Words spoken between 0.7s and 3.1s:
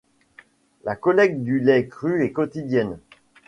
La collecte du lait cru est quotidienne.